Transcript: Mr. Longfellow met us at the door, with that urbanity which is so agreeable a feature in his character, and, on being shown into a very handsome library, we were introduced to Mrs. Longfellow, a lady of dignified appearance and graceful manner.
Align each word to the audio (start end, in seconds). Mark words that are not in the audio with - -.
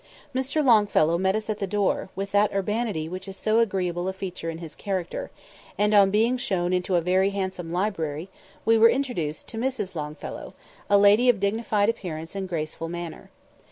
Mr. 0.33 0.65
Longfellow 0.65 1.19
met 1.19 1.35
us 1.35 1.47
at 1.47 1.59
the 1.59 1.67
door, 1.67 2.09
with 2.15 2.31
that 2.31 2.51
urbanity 2.55 3.07
which 3.07 3.27
is 3.27 3.37
so 3.37 3.59
agreeable 3.59 4.07
a 4.07 4.13
feature 4.13 4.49
in 4.49 4.57
his 4.57 4.73
character, 4.73 5.29
and, 5.77 5.93
on 5.93 6.09
being 6.09 6.37
shown 6.39 6.73
into 6.73 6.95
a 6.95 7.01
very 7.01 7.29
handsome 7.29 7.71
library, 7.71 8.27
we 8.65 8.79
were 8.79 8.89
introduced 8.89 9.45
to 9.49 9.59
Mrs. 9.59 9.93
Longfellow, 9.93 10.55
a 10.89 10.97
lady 10.97 11.29
of 11.29 11.39
dignified 11.39 11.87
appearance 11.87 12.33
and 12.33 12.49
graceful 12.49 12.89
manner. 12.89 13.29